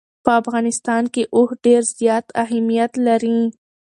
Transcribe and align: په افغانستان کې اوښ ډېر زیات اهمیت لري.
په 0.23 0.31
افغانستان 0.41 1.03
کې 1.13 1.23
اوښ 1.35 1.49
ډېر 1.65 1.81
زیات 1.99 2.25
اهمیت 2.43 2.91
لري. 3.07 3.39